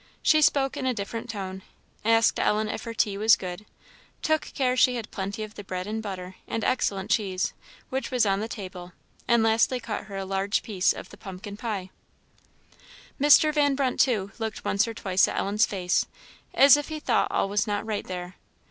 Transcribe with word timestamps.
She 0.23 0.41
spoke 0.41 0.75
in 0.77 0.87
a 0.87 0.95
different 0.95 1.29
tone; 1.29 1.61
asked 2.03 2.39
Ellen 2.39 2.67
if 2.69 2.85
her 2.85 2.93
tea 2.95 3.19
was 3.19 3.35
good; 3.35 3.67
took 4.23 4.51
care 4.55 4.75
she 4.75 4.95
had 4.95 5.11
plenty 5.11 5.43
of 5.43 5.53
the 5.53 5.63
bread 5.63 5.85
and 5.85 6.01
butter, 6.01 6.37
and 6.47 6.63
excellent 6.63 7.11
cheese, 7.11 7.53
which 7.89 8.09
was 8.09 8.25
on 8.25 8.39
the 8.39 8.47
table; 8.47 8.93
and, 9.27 9.43
lastly 9.43 9.79
cut 9.79 10.05
her 10.05 10.17
a 10.17 10.25
large 10.25 10.63
piece 10.63 10.91
of 10.91 11.09
the 11.11 11.17
pumpkin 11.17 11.55
pie. 11.55 11.91
Mr. 13.21 13.53
Van 13.53 13.75
Brunt, 13.75 13.99
too, 13.99 14.31
looked 14.39 14.65
once 14.65 14.87
or 14.87 14.95
twice 14.95 15.27
at 15.27 15.37
Ellen's 15.37 15.67
face, 15.67 16.07
as 16.55 16.77
if 16.77 16.87
he 16.87 16.99
thought 16.99 17.29
all 17.29 17.47
was 17.47 17.67
not 17.67 17.85
right 17.85 18.07
there. 18.07 18.37